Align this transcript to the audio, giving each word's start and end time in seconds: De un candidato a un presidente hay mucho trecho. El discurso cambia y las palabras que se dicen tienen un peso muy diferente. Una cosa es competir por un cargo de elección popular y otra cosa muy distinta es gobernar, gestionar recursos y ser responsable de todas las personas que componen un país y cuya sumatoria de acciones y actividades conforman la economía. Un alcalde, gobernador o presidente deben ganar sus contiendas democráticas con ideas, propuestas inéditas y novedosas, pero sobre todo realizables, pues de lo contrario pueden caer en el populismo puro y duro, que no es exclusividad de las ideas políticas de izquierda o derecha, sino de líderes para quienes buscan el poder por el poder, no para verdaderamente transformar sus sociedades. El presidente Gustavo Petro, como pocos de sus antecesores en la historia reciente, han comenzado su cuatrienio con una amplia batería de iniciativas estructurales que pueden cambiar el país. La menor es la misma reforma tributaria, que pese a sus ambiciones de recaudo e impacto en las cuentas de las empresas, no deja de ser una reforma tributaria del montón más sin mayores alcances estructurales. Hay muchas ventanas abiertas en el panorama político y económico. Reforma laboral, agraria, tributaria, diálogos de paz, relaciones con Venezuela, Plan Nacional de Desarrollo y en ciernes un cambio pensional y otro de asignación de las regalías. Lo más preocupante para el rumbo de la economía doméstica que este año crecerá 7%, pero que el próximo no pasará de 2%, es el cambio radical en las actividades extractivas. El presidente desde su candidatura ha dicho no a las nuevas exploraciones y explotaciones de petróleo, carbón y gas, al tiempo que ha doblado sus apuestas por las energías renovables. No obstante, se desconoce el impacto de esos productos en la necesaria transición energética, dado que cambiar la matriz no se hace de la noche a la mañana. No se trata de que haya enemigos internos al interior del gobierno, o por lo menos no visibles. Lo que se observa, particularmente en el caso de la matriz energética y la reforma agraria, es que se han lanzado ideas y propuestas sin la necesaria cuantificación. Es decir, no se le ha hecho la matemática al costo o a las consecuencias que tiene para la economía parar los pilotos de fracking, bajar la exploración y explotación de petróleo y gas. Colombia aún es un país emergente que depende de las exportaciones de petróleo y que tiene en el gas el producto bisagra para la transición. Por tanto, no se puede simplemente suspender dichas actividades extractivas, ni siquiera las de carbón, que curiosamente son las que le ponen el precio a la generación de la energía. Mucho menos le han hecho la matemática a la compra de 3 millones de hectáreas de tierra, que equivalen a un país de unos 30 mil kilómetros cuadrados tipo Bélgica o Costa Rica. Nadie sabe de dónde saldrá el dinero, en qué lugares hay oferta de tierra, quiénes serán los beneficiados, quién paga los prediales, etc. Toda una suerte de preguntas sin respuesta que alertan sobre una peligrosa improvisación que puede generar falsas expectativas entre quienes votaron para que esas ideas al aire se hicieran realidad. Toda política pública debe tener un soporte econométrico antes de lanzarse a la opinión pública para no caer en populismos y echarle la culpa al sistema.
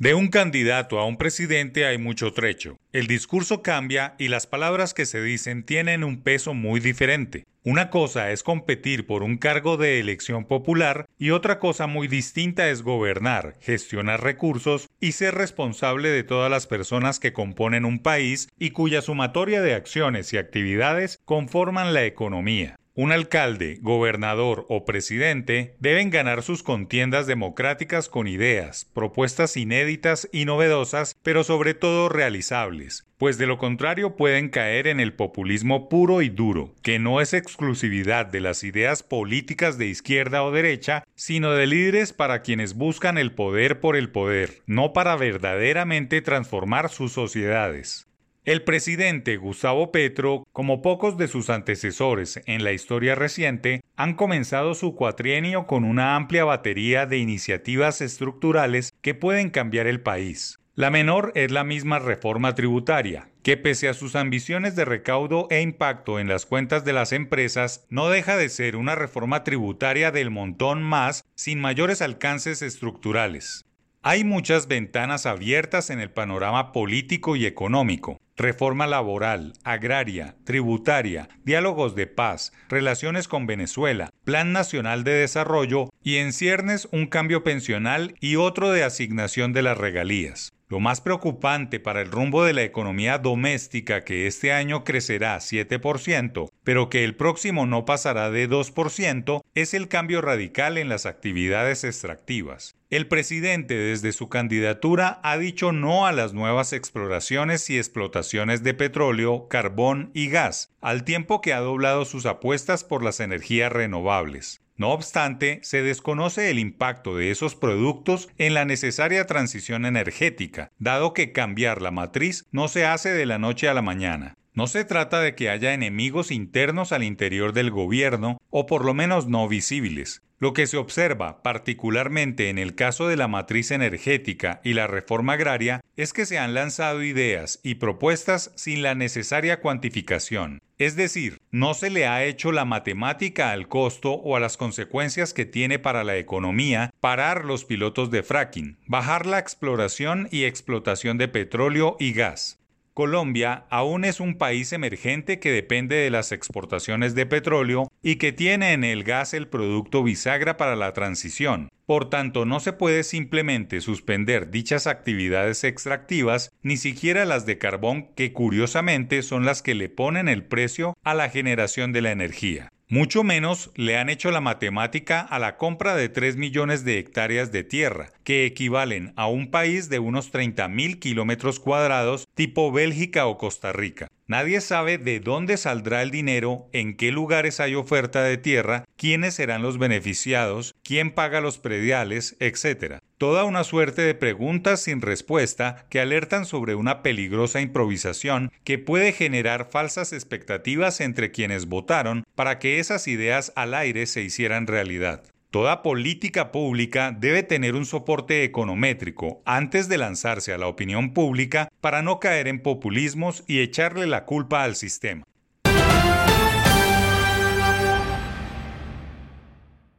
De 0.00 0.14
un 0.14 0.28
candidato 0.28 0.98
a 0.98 1.04
un 1.04 1.18
presidente 1.18 1.84
hay 1.84 1.98
mucho 1.98 2.32
trecho. 2.32 2.78
El 2.90 3.06
discurso 3.06 3.60
cambia 3.60 4.14
y 4.18 4.28
las 4.28 4.46
palabras 4.46 4.94
que 4.94 5.04
se 5.04 5.20
dicen 5.22 5.62
tienen 5.62 6.04
un 6.04 6.22
peso 6.22 6.54
muy 6.54 6.80
diferente. 6.80 7.44
Una 7.64 7.90
cosa 7.90 8.30
es 8.30 8.42
competir 8.42 9.06
por 9.06 9.22
un 9.22 9.36
cargo 9.36 9.76
de 9.76 10.00
elección 10.00 10.46
popular 10.46 11.04
y 11.18 11.32
otra 11.32 11.58
cosa 11.58 11.86
muy 11.86 12.08
distinta 12.08 12.70
es 12.70 12.80
gobernar, 12.80 13.58
gestionar 13.60 14.22
recursos 14.22 14.88
y 15.00 15.12
ser 15.12 15.34
responsable 15.34 16.08
de 16.08 16.22
todas 16.22 16.50
las 16.50 16.66
personas 16.66 17.20
que 17.20 17.34
componen 17.34 17.84
un 17.84 17.98
país 17.98 18.48
y 18.58 18.70
cuya 18.70 19.02
sumatoria 19.02 19.60
de 19.60 19.74
acciones 19.74 20.32
y 20.32 20.38
actividades 20.38 21.20
conforman 21.26 21.92
la 21.92 22.06
economía. 22.06 22.79
Un 23.02 23.12
alcalde, 23.12 23.78
gobernador 23.80 24.66
o 24.68 24.84
presidente 24.84 25.74
deben 25.80 26.10
ganar 26.10 26.42
sus 26.42 26.62
contiendas 26.62 27.26
democráticas 27.26 28.10
con 28.10 28.28
ideas, 28.28 28.84
propuestas 28.92 29.56
inéditas 29.56 30.28
y 30.32 30.44
novedosas, 30.44 31.16
pero 31.22 31.42
sobre 31.42 31.72
todo 31.72 32.10
realizables, 32.10 33.06
pues 33.16 33.38
de 33.38 33.46
lo 33.46 33.56
contrario 33.56 34.16
pueden 34.16 34.50
caer 34.50 34.86
en 34.86 35.00
el 35.00 35.14
populismo 35.14 35.88
puro 35.88 36.20
y 36.20 36.28
duro, 36.28 36.74
que 36.82 36.98
no 36.98 37.22
es 37.22 37.32
exclusividad 37.32 38.26
de 38.26 38.42
las 38.42 38.64
ideas 38.64 39.02
políticas 39.02 39.78
de 39.78 39.86
izquierda 39.86 40.44
o 40.44 40.52
derecha, 40.52 41.02
sino 41.14 41.52
de 41.52 41.68
líderes 41.68 42.12
para 42.12 42.42
quienes 42.42 42.74
buscan 42.74 43.16
el 43.16 43.32
poder 43.32 43.80
por 43.80 43.96
el 43.96 44.10
poder, 44.10 44.60
no 44.66 44.92
para 44.92 45.16
verdaderamente 45.16 46.20
transformar 46.20 46.90
sus 46.90 47.12
sociedades. 47.12 48.09
El 48.46 48.62
presidente 48.62 49.36
Gustavo 49.36 49.92
Petro, 49.92 50.46
como 50.52 50.80
pocos 50.80 51.18
de 51.18 51.28
sus 51.28 51.50
antecesores 51.50 52.40
en 52.46 52.64
la 52.64 52.72
historia 52.72 53.14
reciente, 53.14 53.82
han 53.96 54.14
comenzado 54.14 54.74
su 54.74 54.94
cuatrienio 54.94 55.66
con 55.66 55.84
una 55.84 56.16
amplia 56.16 56.46
batería 56.46 57.04
de 57.04 57.18
iniciativas 57.18 58.00
estructurales 58.00 58.94
que 59.02 59.14
pueden 59.14 59.50
cambiar 59.50 59.86
el 59.86 60.00
país. 60.00 60.58
La 60.74 60.90
menor 60.90 61.32
es 61.34 61.50
la 61.50 61.64
misma 61.64 61.98
reforma 61.98 62.54
tributaria, 62.54 63.28
que 63.42 63.58
pese 63.58 63.90
a 63.90 63.94
sus 63.94 64.16
ambiciones 64.16 64.74
de 64.74 64.86
recaudo 64.86 65.46
e 65.50 65.60
impacto 65.60 66.18
en 66.18 66.26
las 66.26 66.46
cuentas 66.46 66.82
de 66.86 66.94
las 66.94 67.12
empresas, 67.12 67.84
no 67.90 68.08
deja 68.08 68.38
de 68.38 68.48
ser 68.48 68.76
una 68.76 68.94
reforma 68.94 69.44
tributaria 69.44 70.12
del 70.12 70.30
montón 70.30 70.82
más 70.82 71.26
sin 71.34 71.60
mayores 71.60 72.00
alcances 72.00 72.62
estructurales. 72.62 73.66
Hay 74.02 74.24
muchas 74.24 74.66
ventanas 74.66 75.26
abiertas 75.26 75.90
en 75.90 76.00
el 76.00 76.10
panorama 76.10 76.72
político 76.72 77.36
y 77.36 77.44
económico. 77.44 78.18
Reforma 78.34 78.86
laboral, 78.86 79.52
agraria, 79.62 80.36
tributaria, 80.44 81.28
diálogos 81.44 81.94
de 81.94 82.06
paz, 82.06 82.54
relaciones 82.70 83.28
con 83.28 83.46
Venezuela, 83.46 84.08
Plan 84.24 84.54
Nacional 84.54 85.04
de 85.04 85.12
Desarrollo 85.12 85.90
y 86.02 86.16
en 86.16 86.32
ciernes 86.32 86.88
un 86.92 87.08
cambio 87.08 87.44
pensional 87.44 88.14
y 88.20 88.36
otro 88.36 88.70
de 88.70 88.84
asignación 88.84 89.52
de 89.52 89.60
las 89.60 89.76
regalías. 89.76 90.54
Lo 90.70 90.78
más 90.78 91.00
preocupante 91.00 91.80
para 91.80 92.00
el 92.00 92.12
rumbo 92.12 92.44
de 92.44 92.52
la 92.52 92.62
economía 92.62 93.18
doméstica 93.18 94.04
que 94.04 94.28
este 94.28 94.52
año 94.52 94.84
crecerá 94.84 95.36
7%, 95.38 96.48
pero 96.62 96.88
que 96.88 97.02
el 97.02 97.16
próximo 97.16 97.66
no 97.66 97.84
pasará 97.84 98.30
de 98.30 98.48
2%, 98.48 99.42
es 99.56 99.74
el 99.74 99.88
cambio 99.88 100.20
radical 100.20 100.78
en 100.78 100.88
las 100.88 101.06
actividades 101.06 101.82
extractivas. 101.82 102.76
El 102.88 103.08
presidente 103.08 103.74
desde 103.74 104.12
su 104.12 104.28
candidatura 104.28 105.18
ha 105.24 105.38
dicho 105.38 105.72
no 105.72 106.06
a 106.06 106.12
las 106.12 106.34
nuevas 106.34 106.72
exploraciones 106.72 107.68
y 107.68 107.76
explotaciones 107.76 108.62
de 108.62 108.72
petróleo, 108.72 109.48
carbón 109.48 110.12
y 110.14 110.28
gas, 110.28 110.70
al 110.80 111.02
tiempo 111.02 111.40
que 111.40 111.52
ha 111.52 111.58
doblado 111.58 112.04
sus 112.04 112.26
apuestas 112.26 112.84
por 112.84 113.02
las 113.02 113.18
energías 113.18 113.72
renovables. 113.72 114.60
No 114.80 114.92
obstante, 114.92 115.60
se 115.62 115.82
desconoce 115.82 116.48
el 116.48 116.58
impacto 116.58 117.14
de 117.14 117.30
esos 117.30 117.54
productos 117.54 118.30
en 118.38 118.54
la 118.54 118.64
necesaria 118.64 119.26
transición 119.26 119.84
energética, 119.84 120.70
dado 120.78 121.12
que 121.12 121.32
cambiar 121.32 121.82
la 121.82 121.90
matriz 121.90 122.46
no 122.50 122.66
se 122.66 122.86
hace 122.86 123.12
de 123.12 123.26
la 123.26 123.38
noche 123.38 123.68
a 123.68 123.74
la 123.74 123.82
mañana. 123.82 124.38
No 124.54 124.66
se 124.68 124.86
trata 124.86 125.20
de 125.20 125.34
que 125.34 125.50
haya 125.50 125.74
enemigos 125.74 126.30
internos 126.30 126.92
al 126.92 127.02
interior 127.02 127.52
del 127.52 127.70
gobierno, 127.70 128.38
o 128.48 128.64
por 128.64 128.86
lo 128.86 128.94
menos 128.94 129.26
no 129.26 129.46
visibles. 129.48 130.22
Lo 130.38 130.54
que 130.54 130.66
se 130.66 130.78
observa, 130.78 131.42
particularmente 131.42 132.48
en 132.48 132.56
el 132.56 132.74
caso 132.74 133.06
de 133.06 133.18
la 133.18 133.28
matriz 133.28 133.72
energética 133.72 134.62
y 134.64 134.72
la 134.72 134.86
reforma 134.86 135.34
agraria, 135.34 135.82
es 135.98 136.14
que 136.14 136.24
se 136.24 136.38
han 136.38 136.54
lanzado 136.54 137.02
ideas 137.02 137.60
y 137.62 137.74
propuestas 137.74 138.50
sin 138.56 138.80
la 138.80 138.94
necesaria 138.94 139.60
cuantificación. 139.60 140.62
Es 140.80 140.96
decir, 140.96 141.42
no 141.50 141.74
se 141.74 141.90
le 141.90 142.06
ha 142.06 142.24
hecho 142.24 142.52
la 142.52 142.64
matemática 142.64 143.50
al 143.50 143.68
costo 143.68 144.12
o 144.12 144.34
a 144.34 144.40
las 144.40 144.56
consecuencias 144.56 145.34
que 145.34 145.44
tiene 145.44 145.78
para 145.78 146.04
la 146.04 146.16
economía 146.16 146.90
parar 147.00 147.44
los 147.44 147.66
pilotos 147.66 148.10
de 148.10 148.22
fracking, 148.22 148.78
bajar 148.86 149.26
la 149.26 149.38
exploración 149.38 150.26
y 150.30 150.44
explotación 150.44 151.18
de 151.18 151.28
petróleo 151.28 151.98
y 152.00 152.14
gas. 152.14 152.58
Colombia 152.94 153.64
aún 153.70 154.04
es 154.04 154.20
un 154.20 154.36
país 154.36 154.72
emergente 154.72 155.38
que 155.38 155.52
depende 155.52 155.96
de 155.96 156.10
las 156.10 156.32
exportaciones 156.32 157.14
de 157.14 157.24
petróleo 157.24 157.90
y 158.02 158.16
que 158.16 158.32
tiene 158.32 158.72
en 158.72 158.84
el 158.84 159.04
gas 159.04 159.32
el 159.32 159.48
producto 159.48 160.02
bisagra 160.02 160.56
para 160.56 160.76
la 160.76 160.92
transición. 160.92 161.68
Por 161.86 162.10
tanto, 162.10 162.44
no 162.44 162.60
se 162.60 162.72
puede 162.72 163.02
simplemente 163.02 163.80
suspender 163.80 164.50
dichas 164.50 164.86
actividades 164.86 165.64
extractivas, 165.64 166.50
ni 166.62 166.76
siquiera 166.76 167.24
las 167.24 167.46
de 167.46 167.58
carbón, 167.58 168.14
que 168.14 168.32
curiosamente 168.32 169.22
son 169.22 169.44
las 169.44 169.62
que 169.62 169.74
le 169.74 169.88
ponen 169.88 170.28
el 170.28 170.44
precio 170.44 170.94
a 171.02 171.14
la 171.14 171.28
generación 171.28 171.92
de 171.92 172.02
la 172.02 172.12
energía. 172.12 172.70
Mucho 172.92 173.22
menos 173.22 173.70
le 173.76 173.96
han 173.98 174.08
hecho 174.08 174.32
la 174.32 174.40
matemática 174.40 175.20
a 175.20 175.38
la 175.38 175.56
compra 175.58 175.94
de 175.94 176.08
3 176.08 176.34
millones 176.34 176.84
de 176.84 176.98
hectáreas 176.98 177.52
de 177.52 177.62
tierra, 177.62 178.10
que 178.24 178.44
equivalen 178.44 179.12
a 179.14 179.28
un 179.28 179.52
país 179.52 179.88
de 179.90 180.00
unos 180.00 180.32
30 180.32 180.66
mil 180.66 180.98
kilómetros 180.98 181.60
cuadrados 181.60 182.26
tipo 182.34 182.72
Bélgica 182.72 183.28
o 183.28 183.38
Costa 183.38 183.72
Rica. 183.72 184.08
Nadie 184.26 184.60
sabe 184.60 184.98
de 184.98 185.20
dónde 185.20 185.56
saldrá 185.56 186.02
el 186.02 186.10
dinero, 186.10 186.68
en 186.72 186.96
qué 186.96 187.12
lugares 187.12 187.60
hay 187.60 187.76
oferta 187.76 188.24
de 188.24 188.38
tierra, 188.38 188.84
quiénes 188.96 189.34
serán 189.34 189.62
los 189.62 189.78
beneficiados, 189.78 190.74
quién 190.82 191.12
paga 191.12 191.40
los 191.40 191.58
prediales, 191.58 192.36
etc. 192.40 192.98
Toda 193.20 193.44
una 193.44 193.64
suerte 193.64 194.00
de 194.00 194.14
preguntas 194.14 194.80
sin 194.80 195.02
respuesta 195.02 195.84
que 195.90 196.00
alertan 196.00 196.46
sobre 196.46 196.74
una 196.74 197.02
peligrosa 197.02 197.60
improvisación 197.60 198.50
que 198.64 198.78
puede 198.78 199.12
generar 199.12 199.68
falsas 199.70 200.14
expectativas 200.14 201.02
entre 201.02 201.30
quienes 201.30 201.66
votaron 201.66 202.24
para 202.34 202.58
que 202.58 202.78
esas 202.78 203.06
ideas 203.08 203.52
al 203.56 203.74
aire 203.74 204.06
se 204.06 204.22
hicieran 204.22 204.66
realidad. 204.66 205.22
Toda 205.50 205.82
política 205.82 206.50
pública 206.50 207.14
debe 207.14 207.42
tener 207.42 207.74
un 207.74 207.84
soporte 207.84 208.42
econométrico 208.42 209.42
antes 209.44 209.90
de 209.90 209.98
lanzarse 209.98 210.54
a 210.54 210.58
la 210.58 210.68
opinión 210.68 211.12
pública 211.12 211.68
para 211.82 212.00
no 212.00 212.20
caer 212.20 212.48
en 212.48 212.62
populismos 212.62 213.44
y 213.46 213.60
echarle 213.60 214.06
la 214.06 214.24
culpa 214.24 214.64
al 214.64 214.76
sistema. 214.76 215.24